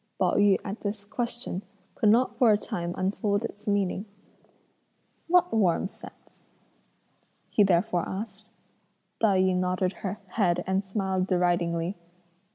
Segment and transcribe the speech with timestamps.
[0.17, 1.61] Pao yü at this question,
[1.93, 4.05] could not for a time unfold its meaning:
[5.27, 6.41] "What 'warm' scent?"
[7.51, 8.47] he therefore asked.
[9.19, 11.97] Tai yü nodded her head and smiled deridingly.